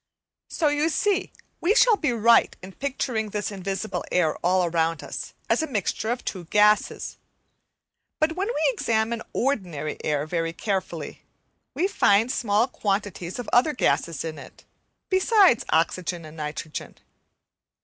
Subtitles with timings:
[0.49, 5.35] So, you see, we shall be right in picturing this invisible air all around us
[5.47, 7.17] as a mixture of two gases.
[8.19, 11.21] But when we examine ordinary air very carefully,
[11.75, 14.65] we find small quantities of other gases in it,
[15.09, 16.97] besides oxygen and nitrogen.